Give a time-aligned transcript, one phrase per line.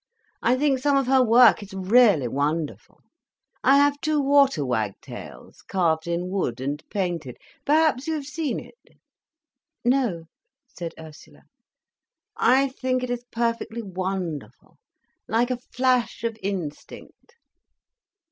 [0.41, 3.01] I think some of her work is really wonderful.
[3.63, 8.97] I have two water wagtails, carved in wood, and painted—perhaps you have seen it?"
[9.85, 10.23] "No,"
[10.67, 11.43] said Ursula.
[12.35, 17.35] "I think it is perfectly wonderful—like a flash of instinct."